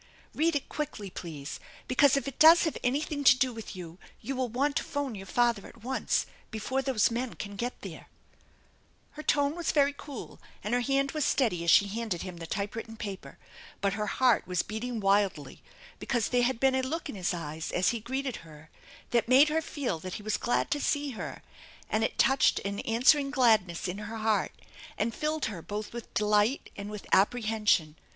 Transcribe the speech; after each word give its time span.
Eead 0.35 0.55
it 0.55 0.67
quickly, 0.67 1.11
please, 1.11 1.59
because 1.87 2.17
if 2.17 2.27
it 2.27 2.39
does 2.39 2.63
have 2.63 2.75
anything 2.83 3.23
to 3.23 3.37
do 3.37 3.53
with 3.53 3.75
you, 3.75 3.99
you 4.19 4.35
will 4.35 4.49
want 4.49 4.75
to 4.77 4.83
phone 4.83 5.13
your 5.13 5.27
father 5.27 5.67
at 5.67 5.83
once, 5.83 6.25
before 6.49 6.81
those 6.81 7.11
men 7.11 7.35
can 7.35 7.55
get 7.55 7.79
there/' 7.81 8.07
Her 9.11 9.21
tone 9.21 9.55
was 9.55 9.71
very 9.71 9.93
cool, 9.95 10.39
and 10.63 10.73
her 10.73 10.81
hand 10.81 11.11
was 11.11 11.23
steady 11.23 11.63
as 11.63 11.69
she 11.69 11.87
handed 11.87 12.23
him 12.23 12.37
the 12.37 12.47
typewritten 12.47 12.97
paper, 12.97 13.37
but 13.79 13.93
her 13.93 14.07
heart 14.07 14.47
was 14.47 14.63
beat 14.63 14.83
ing 14.83 14.97
mildly, 14.99 15.61
because 15.99 16.29
there 16.29 16.41
had 16.41 16.59
been 16.59 16.73
a 16.73 16.81
look 16.81 17.07
in 17.07 17.13
his 17.13 17.31
eyes 17.31 17.71
as 17.71 17.89
he 17.89 17.99
greeted 17.99 18.37
her 18.37 18.71
that 19.11 19.27
made 19.29 19.49
her 19.49 19.61
feel 19.61 19.99
that 19.99 20.15
he 20.15 20.23
was 20.23 20.35
glad 20.35 20.71
to 20.71 20.81
see 20.81 21.11
her, 21.11 21.43
and 21.91 22.03
it 22.03 22.17
touched 22.17 22.57
an 22.61 22.79
answering 22.79 23.29
gladness 23.29 23.87
in 23.87 23.99
her 23.99 24.17
heart 24.17 24.53
and 24.97 25.13
filled 25.13 25.45
her 25.45 25.61
both 25.61 25.93
with 25.93 26.11
delight 26.15 26.71
and 26.75 26.89
with 26.89 27.05
apprehension. 27.13 27.95